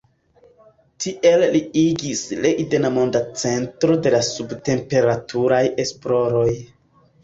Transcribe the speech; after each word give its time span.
Tiel 1.03 1.43
li 1.57 1.61
igis 1.83 2.25
Leiden 2.47 2.89
monda 2.97 3.23
centro 3.45 4.01
de 4.09 4.17
la 4.19 4.25
sub-temperaturaj 4.33 5.65
esploroj. 5.89 6.53